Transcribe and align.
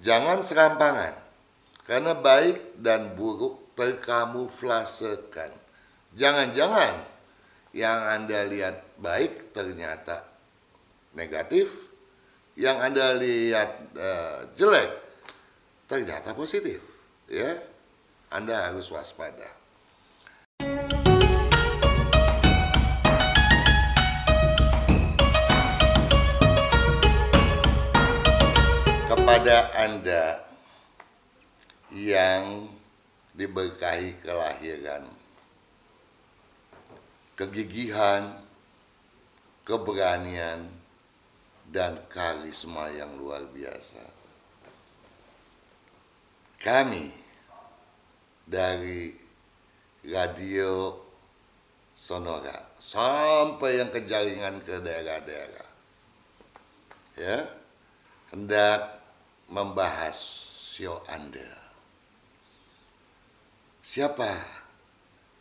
Jangan 0.00 0.44
serampangan, 0.44 1.16
karena 1.88 2.12
baik 2.12 2.76
dan 2.80 3.16
buruk 3.16 3.72
terkamuflasekan. 3.76 5.52
Jangan-jangan 6.16 6.92
yang 7.76 8.00
Anda 8.04 8.44
lihat 8.48 8.76
baik 9.00 9.52
ternyata 9.56 10.24
negatif, 11.16 11.72
yang 12.56 12.80
Anda 12.80 13.16
lihat 13.20 13.70
uh, 13.96 14.38
jelek 14.56 14.90
ternyata 15.88 16.32
positif. 16.32 16.80
Ya, 17.28 17.56
Anda 18.32 18.72
harus 18.72 18.88
waspada. 18.92 19.65
Kepada 29.46 29.78
Anda 29.78 30.42
yang 31.94 32.66
diberkahi 33.38 34.18
kelahiran, 34.18 35.06
kegigihan, 37.38 38.42
keberanian, 39.62 40.66
dan 41.70 41.94
karisma 42.10 42.90
yang 42.90 43.14
luar 43.22 43.46
biasa. 43.54 44.02
Kami 46.58 47.14
dari 48.50 49.14
radio 50.10 50.90
Sonora 51.94 52.66
sampai 52.82 53.78
yang 53.78 53.94
ke 53.94 54.10
jaringan 54.10 54.58
ke 54.66 54.82
daerah-daerah 54.82 55.68
ya 57.14 57.38
hendak 58.34 58.95
membahas 59.48 60.16
sio 60.74 61.02
Anda. 61.06 61.46
Siapa 63.86 64.34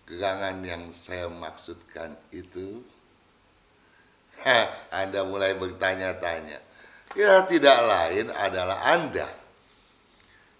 gerangan 0.05 0.61
yang 0.61 0.93
saya 0.93 1.25
maksudkan 1.27 2.13
itu? 2.29 2.85
Hah, 4.45 4.67
anda 4.91 5.25
mulai 5.25 5.55
bertanya-tanya. 5.57 6.59
Ya 7.15 7.47
tidak 7.47 7.79
lain 7.87 8.27
adalah 8.35 8.91
Anda 8.91 9.25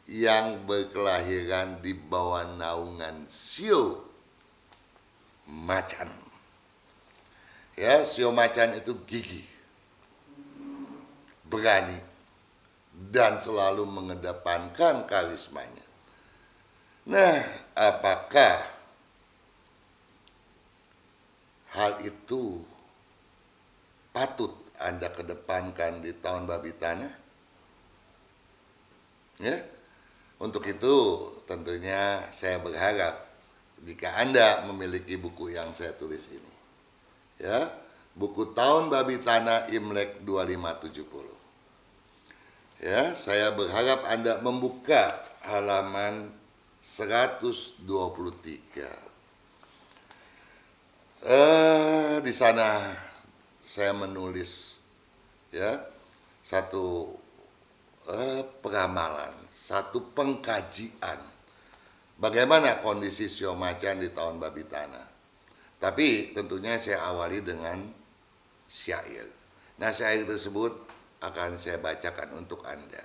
yang 0.08 0.64
berkelahiran 0.64 1.84
di 1.84 1.92
bawah 1.92 2.48
naungan 2.56 3.28
sio 3.28 4.06
macan. 5.50 6.08
Ya, 7.76 8.08
sio 8.08 8.32
macan 8.32 8.80
itu 8.80 8.96
gigi, 9.04 9.44
berani, 11.44 12.00
dan 12.96 13.44
selalu 13.44 13.84
mengedepankan 13.84 15.04
karismanya. 15.04 15.84
Nah, 17.06 17.44
apakah 17.76 18.66
hal 21.76 22.02
itu 22.02 22.64
patut 24.16 24.56
Anda 24.80 25.12
kedepankan 25.12 26.02
di 26.02 26.16
tahun 26.16 26.48
babi 26.48 26.72
tanah? 26.76 27.14
Ya, 29.44 29.60
untuk 30.40 30.64
itu 30.64 30.96
tentunya 31.44 32.24
saya 32.32 32.64
berharap 32.64 33.28
jika 33.84 34.16
Anda 34.16 34.64
memiliki 34.72 35.20
buku 35.20 35.52
yang 35.52 35.76
saya 35.76 35.92
tulis 35.92 36.24
ini, 36.32 36.54
ya, 37.44 37.68
buku 38.16 38.56
tahun 38.56 38.88
babi 38.88 39.20
tanah 39.20 39.68
Imlek 39.68 40.24
2570 40.24 41.45
Ya, 42.84 43.16
saya 43.16 43.56
berharap 43.56 44.04
Anda 44.04 44.44
membuka 44.44 45.16
halaman 45.48 46.28
123. 46.84 47.80
Eh, 51.26 52.22
di 52.22 52.34
sana 52.36 52.94
saya 53.66 53.96
menulis 53.96 54.78
ya 55.56 55.82
satu 56.44 57.16
eh, 58.12 58.44
peramalan, 58.60 59.34
satu 59.50 60.14
pengkajian 60.14 61.18
bagaimana 62.20 62.84
kondisi 62.84 63.32
sio 63.32 63.56
macan 63.56 64.04
di 64.04 64.12
tahun 64.12 64.38
babi 64.38 64.68
tanah. 64.68 65.08
Tapi 65.80 66.36
tentunya 66.36 66.76
saya 66.76 67.08
awali 67.08 67.40
dengan 67.40 67.88
syair. 68.68 69.32
Nah, 69.80 69.96
syair 69.96 70.28
tersebut 70.28 70.72
akan 71.32 71.58
saya 71.58 71.82
bacakan 71.82 72.38
untuk 72.38 72.62
Anda. 72.66 73.02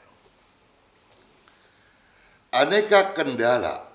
Aneka 2.50 3.14
kendala 3.14 3.86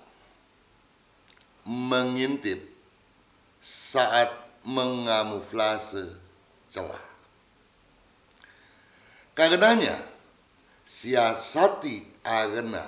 mengintip 1.67 2.61
saat 3.59 4.31
mengamuflase 4.63 6.15
celah. 6.71 7.03
Karenanya, 9.35 9.99
siasati 10.87 12.23
arena, 12.23 12.87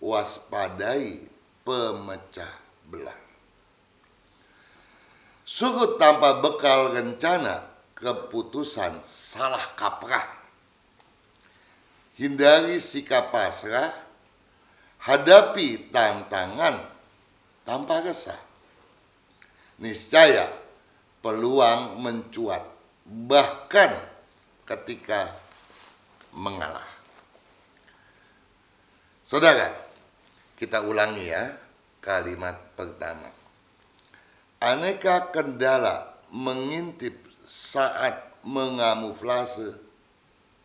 waspadai 0.00 1.28
pemecah 1.60 2.54
belah. 2.88 3.20
Surut 5.44 6.00
tanpa 6.00 6.40
bekal 6.40 6.96
rencana, 6.96 7.68
keputusan 7.92 9.04
salah 9.04 9.76
kaprah 9.76 10.39
hindari 12.20 12.76
sikap 12.76 13.32
pasrah, 13.32 13.88
hadapi 15.00 15.88
tantangan 15.88 16.76
tanpa 17.64 18.04
resah. 18.04 18.36
Niscaya 19.80 20.52
peluang 21.24 21.96
mencuat 22.04 22.60
bahkan 23.08 23.96
ketika 24.68 25.32
mengalah. 26.36 26.84
Saudara, 29.24 29.72
kita 30.60 30.84
ulangi 30.84 31.32
ya 31.32 31.56
kalimat 32.04 32.60
pertama. 32.76 33.32
Aneka 34.60 35.32
kendala 35.32 36.20
mengintip 36.28 37.16
saat 37.48 38.20
mengamuflase 38.44 39.72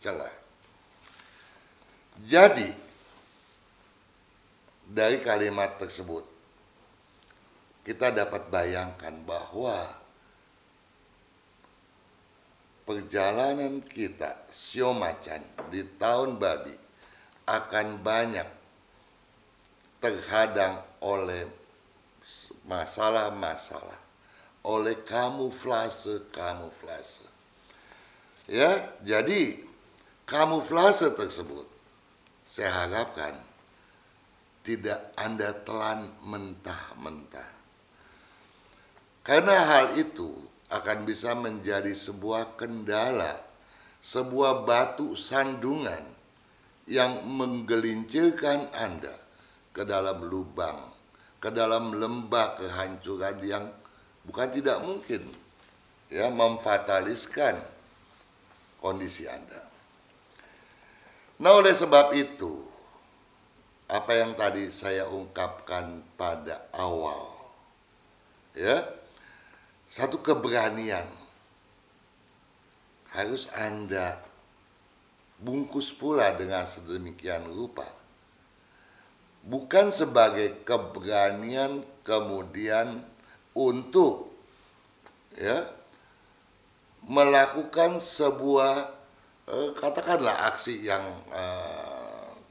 celah. 0.04 0.44
Jadi 2.24 2.72
dari 4.88 5.20
kalimat 5.20 5.76
tersebut 5.76 6.24
kita 7.84 8.16
dapat 8.16 8.48
bayangkan 8.48 9.12
bahwa 9.28 9.84
perjalanan 12.88 13.84
kita 13.84 14.48
sio 14.50 14.96
macan 14.96 15.44
di 15.68 15.84
tahun 16.00 16.40
babi 16.40 16.86
akan 17.46 18.02
banyak 18.02 18.50
terhadang 20.02 20.81
oleh 21.02 21.46
masalah-masalah, 22.66 23.98
oleh 24.66 24.98
kamuflase-kamuflase. 25.06 27.22
Ya, 28.50 28.90
jadi 29.06 29.62
kamuflase 30.25 31.14
tersebut 31.14 31.75
saya 32.56 32.72
harapkan 32.72 33.36
tidak 34.64 35.12
Anda 35.20 35.52
telan 35.68 36.08
mentah-mentah. 36.24 37.52
Karena 39.28 39.60
hal 39.68 40.00
itu 40.00 40.32
akan 40.72 41.04
bisa 41.04 41.36
menjadi 41.36 41.92
sebuah 41.92 42.56
kendala, 42.56 43.44
sebuah 44.00 44.64
batu 44.64 45.20
sandungan 45.20 46.00
yang 46.88 47.28
menggelincirkan 47.28 48.72
Anda 48.72 49.12
ke 49.75 49.84
dalam 49.84 50.24
lubang, 50.24 50.80
ke 51.44 51.51
dalam 51.51 51.92
lembah 51.92 52.56
kehancuran 52.56 53.36
yang 53.44 53.68
bukan 54.24 54.48
tidak 54.56 54.80
mungkin 54.80 55.28
ya 56.08 56.31
memfataliskan 56.31 57.60
kondisi 58.80 59.28
Anda. 59.28 59.75
Nah 61.36 61.52
oleh 61.52 61.76
sebab 61.76 62.16
itu, 62.16 62.64
apa 63.92 64.12
yang 64.16 64.40
tadi 64.40 64.72
saya 64.72 65.04
ungkapkan 65.12 66.00
pada 66.16 66.64
awal, 66.72 67.36
ya, 68.56 68.88
satu 69.92 70.24
keberanian 70.24 71.04
harus 73.12 73.52
Anda 73.52 74.20
bungkus 75.40 75.92
pula 75.92 76.32
dengan 76.40 76.64
sedemikian 76.64 77.48
rupa. 77.52 77.88
Bukan 79.46 79.94
sebagai 79.94 80.66
keberanian 80.66 81.86
kemudian 82.02 83.04
untuk 83.54 84.34
ya 85.38 85.70
melakukan 87.06 88.02
sebuah 88.02 88.90
eh, 89.50 89.69
katakanlah 89.77 90.50
aksi 90.53 90.86
yang 90.86 91.06
eh, 91.33 92.06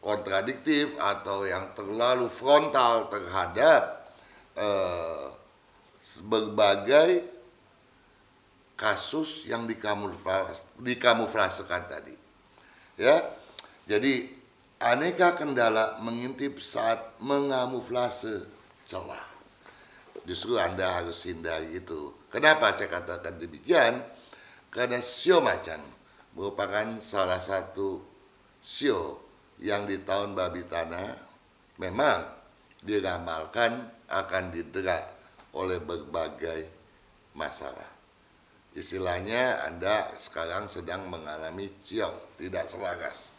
kontradiktif 0.04 0.92
atau 1.00 1.48
yang 1.48 1.72
terlalu 1.72 2.28
frontal 2.28 3.08
terhadap 3.08 4.04
uh, 4.60 5.32
berbagai 6.28 7.24
kasus 8.76 9.48
yang 9.48 9.64
dikamuflase, 9.64 10.68
dikamuflasekan 10.76 11.88
tadi. 11.88 12.12
Ya. 13.00 13.24
Jadi 13.88 14.28
aneka 14.84 15.40
kendala 15.40 15.96
mengintip 16.04 16.60
saat 16.60 17.16
mengamuflase 17.24 18.44
celah. 18.84 19.24
Justru 20.28 20.60
Anda 20.60 21.00
harus 21.00 21.24
hindari 21.24 21.80
itu. 21.80 22.12
Kenapa 22.28 22.76
saya 22.76 22.92
katakan 22.92 23.40
demikian? 23.40 24.04
Karena 24.68 25.00
sio 25.00 25.40
macan 25.40 25.80
merupakan 26.34 26.98
salah 26.98 27.38
satu 27.38 28.02
sio 28.58 29.22
yang 29.62 29.86
di 29.86 30.02
tahun 30.02 30.34
babi 30.34 30.66
tanah 30.66 31.14
memang 31.78 32.26
diramalkan 32.82 33.86
akan 34.10 34.44
didera 34.50 35.00
oleh 35.54 35.78
berbagai 35.80 36.68
masalah. 37.38 37.88
Istilahnya 38.74 39.62
Anda 39.70 40.10
sekarang 40.18 40.66
sedang 40.66 41.06
mengalami 41.06 41.70
ciong, 41.86 42.36
tidak 42.42 42.66
selaras. 42.66 43.30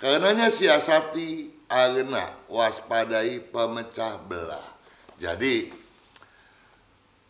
Karenanya 0.00 0.48
siasati 0.48 1.52
arena, 1.68 2.24
waspadai 2.48 3.44
pemecah 3.52 4.16
belah. 4.24 4.64
Jadi 5.20 5.68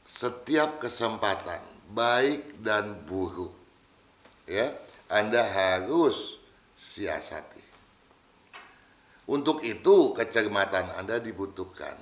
setiap 0.07 0.79
kesempatan 0.79 1.59
baik 1.91 2.63
dan 2.63 2.95
buruk 3.03 3.60
ya 4.51 4.75
Anda 5.07 5.47
harus 5.47 6.43
siasati. 6.75 7.63
Untuk 9.31 9.63
itu 9.63 10.11
kecermatan 10.11 10.99
Anda 10.99 11.23
dibutuhkan. 11.23 11.95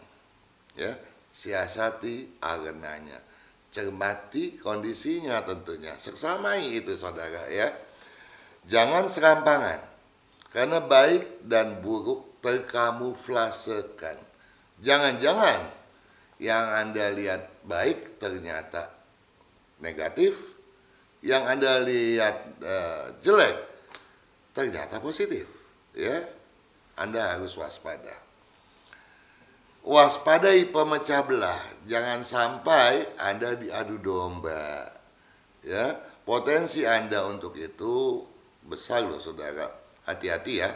Ya, 0.72 0.96
siasati 1.28 2.40
arenanya 2.40 3.28
cermati 3.68 4.56
kondisinya 4.56 5.44
tentunya. 5.44 5.94
Seksamai 6.00 6.72
itu 6.72 6.96
saudara 6.96 7.48
ya. 7.52 7.68
Jangan 8.68 9.08
serampangan. 9.08 9.80
Karena 10.48 10.80
baik 10.80 11.44
dan 11.44 11.84
buruk 11.84 12.40
terkamuflasekan. 12.40 14.16
Jangan-jangan 14.80 15.60
yang 16.40 16.64
Anda 16.72 17.12
lihat 17.12 17.64
baik 17.68 18.16
ternyata 18.16 18.88
negatif, 19.84 20.47
yang 21.24 21.44
Anda 21.46 21.82
lihat 21.82 22.36
uh, 22.62 23.04
jelek 23.22 23.56
ternyata 24.54 25.02
positif, 25.02 25.46
ya. 25.94 26.22
Anda 26.98 27.38
harus 27.38 27.54
waspada 27.54 28.28
waspadai 29.88 30.68
pemecah 30.68 31.24
belah. 31.24 31.60
Jangan 31.88 32.20
sampai 32.22 33.08
Anda 33.16 33.56
diadu 33.56 33.96
domba. 33.96 34.92
Ya, 35.64 35.96
potensi 36.28 36.84
Anda 36.84 37.24
untuk 37.24 37.56
itu 37.56 38.22
besar 38.68 39.08
loh 39.08 39.18
saudara. 39.18 39.72
Hati-hati 40.04 40.54
ya. 40.60 40.70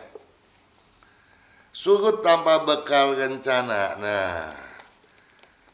Surut 1.73 2.21
tanpa 2.21 2.65
bekal 2.69 3.17
rencana. 3.17 3.97
Nah, 3.97 4.53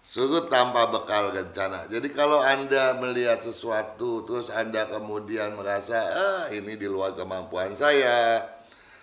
surut 0.09 0.49
tanpa 0.49 0.89
bekal 0.89 1.29
rencana. 1.37 1.85
Jadi 1.93 2.09
kalau 2.17 2.41
Anda 2.41 2.97
melihat 2.97 3.45
sesuatu 3.45 4.25
terus 4.25 4.49
Anda 4.49 4.89
kemudian 4.89 5.61
merasa 5.61 6.01
ah 6.01 6.45
ini 6.49 6.81
di 6.81 6.89
luar 6.89 7.13
kemampuan 7.13 7.77
saya 7.77 8.41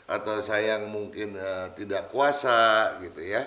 atau 0.09 0.41
saya 0.41 0.81
yang 0.81 0.89
mungkin 0.89 1.37
uh, 1.37 1.69
tidak 1.77 2.09
kuasa 2.09 2.97
gitu 3.05 3.21
ya 3.21 3.45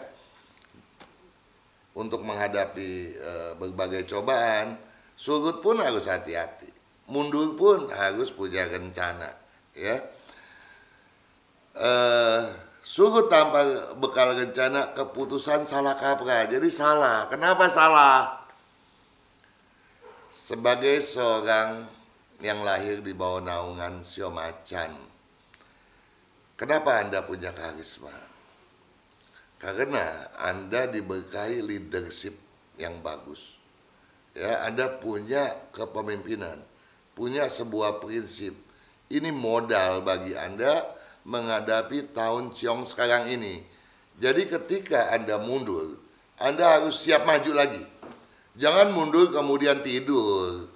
untuk 1.99 2.23
menghadapi 2.23 3.19
e, 3.19 3.33
berbagai 3.59 4.07
cobaan, 4.07 4.79
surut 5.19 5.59
pun 5.59 5.83
harus 5.83 6.07
hati-hati, 6.07 6.71
mundur 7.11 7.59
pun 7.59 7.91
harus 7.91 8.31
punya 8.31 8.71
rencana, 8.71 9.35
ya. 9.75 9.99
E, 11.75 11.91
surut 12.89 13.29
tanpa 13.29 13.93
bekal 14.01 14.33
rencana, 14.33 14.97
keputusan 14.97 15.69
salah 15.69 16.01
kaprah, 16.01 16.49
jadi 16.49 16.65
salah. 16.73 17.29
Kenapa 17.29 17.69
salah? 17.69 18.49
Sebagai 20.33 21.05
seorang 21.05 21.85
yang 22.41 22.65
lahir 22.65 23.05
di 23.05 23.13
bawah 23.13 23.45
naungan 23.45 24.01
Sio 24.01 24.33
Macan, 24.33 24.97
kenapa 26.57 27.05
Anda 27.05 27.21
punya 27.29 27.53
karisma? 27.53 28.15
Karena 29.61 30.33
Anda 30.41 30.89
diberkahi 30.89 31.61
leadership 31.61 32.33
yang 32.81 33.05
bagus. 33.05 33.61
Ya, 34.33 34.65
Anda 34.65 34.97
punya 34.97 35.53
kepemimpinan, 35.77 36.57
punya 37.13 37.53
sebuah 37.53 38.01
prinsip. 38.01 38.57
Ini 39.13 39.29
modal 39.35 40.01
bagi 40.05 40.33
Anda 40.33 40.98
menghadapi 41.29 42.17
tahun 42.17 42.57
Ciong 42.57 42.89
sekarang 42.89 43.29
ini. 43.29 43.61
Jadi 44.17 44.49
ketika 44.49 45.13
Anda 45.13 45.37
mundur, 45.37 46.01
Anda 46.41 46.81
harus 46.81 47.05
siap 47.05 47.29
maju 47.29 47.53
lagi. 47.53 47.85
Jangan 48.57 48.91
mundur 48.91 49.31
kemudian 49.31 49.85
tidur. 49.85 50.67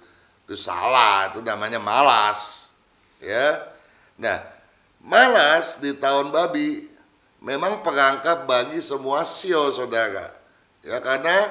Itu 0.45 0.55
salah, 0.55 1.33
itu 1.33 1.41
namanya 1.41 1.81
malas. 1.81 2.69
Ya. 3.17 3.65
Nah, 4.15 4.39
malas 5.01 5.81
di 5.81 5.91
tahun 5.97 6.29
babi 6.29 6.87
memang 7.41 7.81
perangkap 7.81 8.45
bagi 8.45 8.79
semua 8.79 9.25
sio 9.25 9.73
saudara. 9.73 10.31
Ya 10.85 11.01
karena 11.03 11.49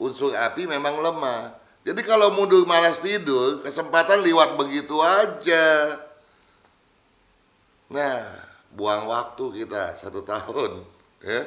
unsur 0.00 0.32
api 0.32 0.64
memang 0.64 0.96
lemah. 1.02 1.52
Jadi 1.84 2.00
kalau 2.02 2.32
mundur 2.32 2.64
malas 2.64 3.04
tidur, 3.04 3.60
kesempatan 3.60 4.24
liwat 4.24 4.56
begitu 4.56 4.96
aja. 5.00 5.96
Nah, 7.86 8.26
buang 8.74 9.06
waktu 9.06 9.62
kita 9.62 9.94
satu 9.94 10.26
tahun, 10.26 10.82
ya 11.22 11.46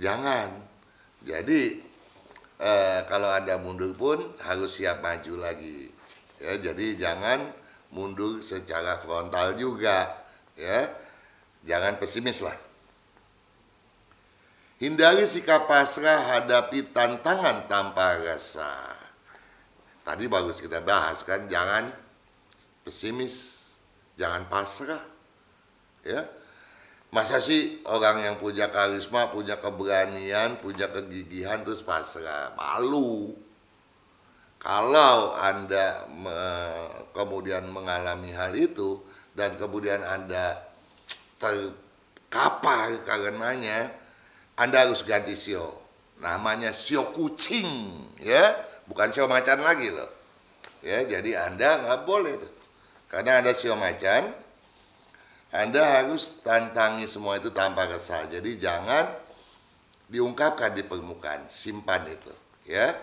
jangan. 0.00 0.48
Jadi 1.20 1.84
eh, 2.56 3.00
kalau 3.04 3.28
anda 3.28 3.60
mundur 3.60 3.92
pun 3.92 4.24
harus 4.40 4.80
siap 4.80 5.04
maju 5.04 5.36
lagi. 5.36 5.92
Ya, 6.40 6.56
jadi 6.56 6.96
jangan 6.96 7.52
mundur 7.92 8.40
secara 8.40 8.96
frontal 8.96 9.60
juga, 9.60 10.08
ya. 10.56 10.88
Jangan 11.68 12.00
pesimis 12.00 12.40
lah. 12.40 12.56
Hindari 14.80 15.28
sikap 15.28 15.68
pasrah 15.68 16.24
hadapi 16.24 16.88
tantangan 16.96 17.68
tanpa 17.68 18.16
rasa. 18.16 18.96
Tadi 20.00 20.24
bagus 20.24 20.56
kita 20.56 20.80
bahas 20.80 21.20
kan, 21.20 21.44
jangan 21.52 21.92
pesimis, 22.80 23.60
jangan 24.16 24.48
pasrah. 24.48 25.19
Ya. 26.06 26.28
Masa 27.10 27.42
sih 27.42 27.82
orang 27.90 28.22
yang 28.22 28.36
punya 28.38 28.70
karisma, 28.70 29.34
punya 29.34 29.58
keberanian, 29.58 30.62
punya 30.62 30.86
kegigihan 30.94 31.66
terus 31.66 31.82
pasrah? 31.82 32.54
Malu. 32.54 33.34
Kalau 34.60 35.34
Anda 35.34 36.06
me, 36.06 36.38
kemudian 37.16 37.66
mengalami 37.72 38.30
hal 38.30 38.54
itu 38.54 39.02
dan 39.34 39.58
kemudian 39.58 40.04
Anda 40.06 40.70
terkapar 41.40 43.00
karenanya, 43.08 43.90
anda 44.60 44.84
harus 44.84 45.00
ganti 45.08 45.32
sio. 45.32 45.72
Namanya 46.20 46.76
sio 46.76 47.16
kucing, 47.16 47.64
ya, 48.20 48.60
bukan 48.84 49.08
sio 49.08 49.24
macan 49.24 49.64
lagi 49.64 49.88
loh. 49.88 50.12
Ya, 50.84 51.00
jadi 51.08 51.48
Anda 51.48 51.80
nggak 51.80 52.00
boleh 52.04 52.36
tuh. 52.36 52.52
Karena 53.08 53.40
ada 53.40 53.56
sio 53.56 53.72
macan, 53.72 54.28
Anda 55.50 56.02
harus 56.02 56.40
tantangi 56.46 57.10
semua 57.10 57.42
itu 57.42 57.50
tanpa 57.50 57.90
kesal. 57.90 58.30
Jadi 58.30 58.58
jangan 58.58 59.06
diungkapkan 60.06 60.74
di 60.74 60.86
permukaan, 60.86 61.50
simpan 61.50 62.06
itu, 62.06 62.32
ya. 62.70 62.94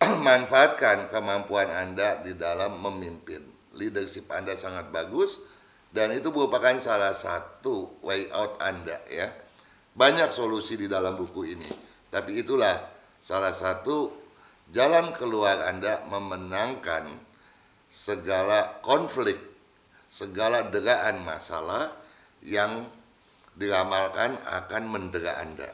Manfaatkan 0.28 1.08
kemampuan 1.08 1.72
Anda 1.72 2.20
di 2.20 2.36
dalam 2.36 2.80
memimpin. 2.80 3.40
Leadership 3.74 4.28
Anda 4.30 4.54
sangat 4.54 4.92
bagus 4.94 5.40
dan 5.90 6.14
itu 6.14 6.30
merupakan 6.30 6.78
salah 6.78 7.10
satu 7.10 7.98
way 8.06 8.30
out 8.30 8.60
Anda, 8.62 9.02
ya 9.10 9.32
banyak 9.94 10.34
solusi 10.34 10.74
di 10.74 10.90
dalam 10.90 11.14
buku 11.14 11.54
ini. 11.54 11.70
Tapi 12.10 12.42
itulah 12.42 12.74
salah 13.22 13.54
satu 13.54 14.10
jalan 14.74 15.14
keluar 15.14 15.70
Anda 15.70 16.02
memenangkan 16.10 17.14
segala 17.94 18.82
konflik, 18.82 19.38
segala 20.14 20.70
deraan 20.70 21.26
masalah 21.26 21.90
yang 22.46 22.86
diramalkan 23.58 24.38
akan 24.46 24.82
mendera 24.86 25.42
Anda. 25.42 25.66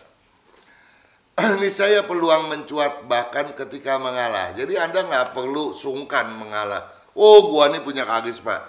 Ini 1.60 1.68
saya 1.68 2.08
peluang 2.08 2.48
mencuat 2.48 3.04
bahkan 3.04 3.52
ketika 3.52 4.00
mengalah. 4.00 4.56
Jadi 4.56 4.80
Anda 4.80 5.04
nggak 5.04 5.36
perlu 5.36 5.76
sungkan 5.76 6.40
mengalah. 6.40 6.88
Oh, 7.12 7.52
gua 7.52 7.68
ini 7.68 7.82
punya 7.84 8.06
karisma. 8.06 8.64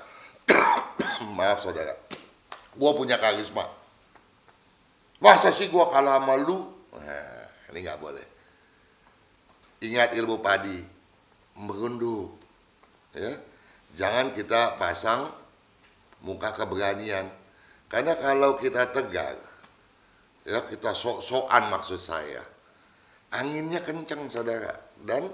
Maaf 1.37 1.61
saudara. 1.63 1.93
Gua 2.73 2.97
punya 2.97 3.21
karisma 3.21 3.69
Masa 5.21 5.53
sih 5.53 5.69
gua 5.69 5.93
kalah 5.93 6.17
sama 6.17 6.33
lu? 6.41 6.65
Nah, 6.97 7.45
ini 7.69 7.85
nggak 7.85 8.01
boleh. 8.01 8.25
Ingat 9.85 10.17
ilmu 10.17 10.41
padi, 10.41 10.81
merunduk. 11.61 12.33
Ya. 13.13 13.37
Jangan 13.93 14.33
kita 14.33 14.81
pasang 14.81 15.29
muka 16.25 16.53
keberanian. 16.55 17.27
Karena 17.91 18.15
kalau 18.15 18.55
kita 18.55 18.89
tegar, 18.95 19.35
ya 20.47 20.63
kita 20.65 20.95
sok-sokan 20.95 21.67
maksud 21.69 21.99
saya. 21.99 22.41
Anginnya 23.35 23.83
kencang 23.83 24.31
saudara. 24.31 24.71
Dan 25.01 25.27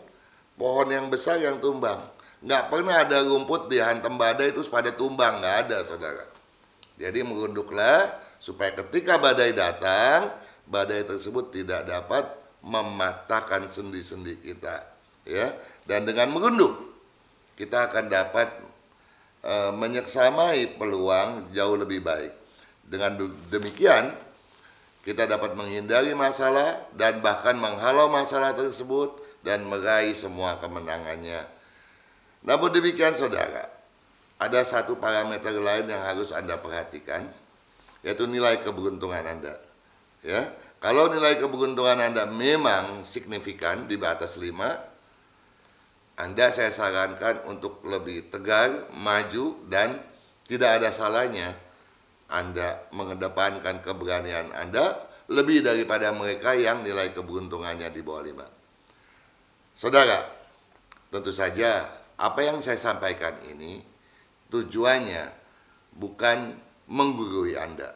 pohon 0.58 0.89
yang 0.89 1.08
besar 1.13 1.38
yang 1.38 1.62
tumbang. 1.62 2.01
Nggak 2.41 2.70
pernah 2.70 3.01
ada 3.01 3.25
rumput 3.25 3.70
dihantam 3.70 4.17
badai 4.17 4.53
itu 4.53 4.65
pada 4.70 4.94
tumbang. 4.94 5.41
Nggak 5.41 5.58
ada 5.70 5.77
saudara. 5.86 6.25
Jadi 6.98 7.22
merunduklah 7.22 8.10
supaya 8.41 8.74
ketika 8.74 9.22
badai 9.22 9.53
datang, 9.53 10.34
badai 10.65 11.06
tersebut 11.06 11.53
tidak 11.53 11.86
dapat 11.86 12.25
mematahkan 12.65 13.70
sendi-sendi 13.70 14.38
kita. 14.41 14.82
Ya, 15.27 15.51
dan 15.84 16.08
dengan 16.08 16.32
merunduk 16.32 16.74
kita 17.60 17.91
akan 17.91 18.08
dapat 18.08 18.48
e, 19.48 19.56
menyeksamai 19.72 20.75
peluang 20.75 21.56
jauh 21.56 21.80
lebih 21.80 22.04
baik. 22.04 22.36
Dengan 22.84 23.16
demikian, 23.48 24.12
kita 25.08 25.24
dapat 25.24 25.56
menghindari 25.56 26.12
masalah 26.12 26.84
dan 27.00 27.24
bahkan 27.24 27.56
menghalau 27.56 28.12
masalah 28.12 28.51
tersebut 28.51 29.16
dan 29.39 29.63
meraih 29.63 30.12
semua 30.12 30.60
kemenangannya. 30.60 31.48
Namun 32.44 32.75
demikian 32.75 33.16
saudara, 33.16 33.72
ada 34.36 34.60
satu 34.68 35.00
parameter 35.00 35.56
lain 35.56 35.88
yang 35.88 36.04
harus 36.04 36.36
Anda 36.36 36.60
perhatikan, 36.60 37.25
yaitu 38.04 38.27
nilai 38.27 38.62
keberuntungan 38.62 39.24
Anda. 39.24 39.56
Ya, 40.22 40.51
kalau 40.84 41.08
nilai 41.08 41.39
keberuntungan 41.39 41.98
Anda 42.04 42.27
memang 42.27 43.08
signifikan 43.08 43.88
di 43.88 43.96
batas 43.96 44.36
5, 44.36 44.51
Anda 46.17 46.50
saya 46.50 46.74
sarankan 46.74 47.45
untuk 47.45 47.86
lebih 47.86 48.33
tegar, 48.33 48.89
maju, 48.89 49.53
dan 49.69 50.01
tidak 50.50 50.81
ada 50.81 50.89
salahnya 50.89 51.53
Anda 52.25 52.89
mengedepankan 52.89 53.86
keberanian 53.86 54.50
Anda 54.57 54.97
lebih 55.29 55.62
daripada 55.62 56.09
mereka 56.15 56.57
yang 56.57 56.81
nilai 56.81 57.13
keberuntungannya 57.13 57.93
di 57.93 58.01
bawah 58.01 58.24
5. 58.25 59.77
Saudara, 59.77 60.25
tentu 61.13 61.29
saja 61.29 61.86
apa 62.17 62.39
yang 62.41 62.65
saya 62.65 62.81
sampaikan 62.81 63.38
ini 63.45 63.86
tujuannya 64.50 65.29
bukan 66.01 66.57
menggurui 66.89 67.53
Anda. 67.59 67.93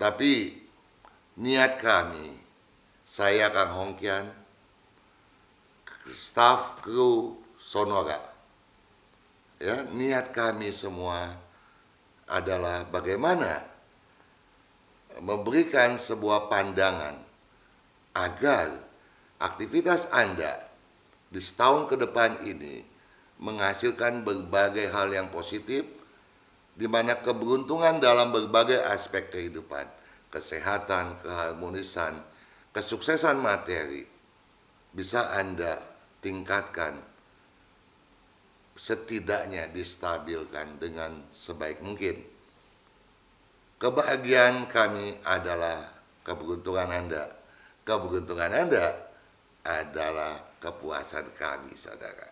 Tapi 0.00 0.56
niat 1.36 1.76
kami, 1.82 2.40
saya 3.04 3.52
Kang 3.52 3.76
Hongkian, 3.76 4.39
staf 6.08 6.80
kru 6.80 7.36
Sonora, 7.60 8.16
ya 9.60 9.84
niat 9.92 10.32
kami 10.32 10.72
semua 10.72 11.28
adalah 12.24 12.88
bagaimana 12.88 13.60
memberikan 15.20 16.00
sebuah 16.00 16.48
pandangan 16.48 17.20
agar 18.16 18.72
aktivitas 19.42 20.08
Anda 20.14 20.56
di 21.28 21.38
setahun 21.38 21.90
ke 21.92 21.96
depan 22.00 22.42
ini 22.48 22.82
menghasilkan 23.40 24.24
berbagai 24.24 24.88
hal 24.88 25.12
yang 25.12 25.28
positif 25.28 25.84
di 26.74 26.88
mana 26.88 27.20
keberuntungan 27.20 28.00
dalam 28.00 28.32
berbagai 28.32 28.80
aspek 28.88 29.28
kehidupan, 29.28 29.84
kesehatan, 30.32 31.18
keharmonisan, 31.20 32.24
kesuksesan 32.72 33.36
materi 33.36 34.06
bisa 34.94 35.34
Anda 35.34 35.89
tingkatkan 36.24 37.00
setidaknya 38.80 39.68
distabilkan 39.74 40.80
dengan 40.80 41.20
sebaik 41.34 41.84
mungkin. 41.84 42.16
Kebahagiaan 43.80 44.68
kami 44.68 45.20
adalah 45.24 45.88
keberuntungan 46.24 46.88
Anda. 46.88 47.28
Keberuntungan 47.84 48.52
Anda 48.52 48.86
adalah 49.64 50.40
kepuasan 50.60 51.32
kami, 51.36 51.76
saudara. 51.76 52.29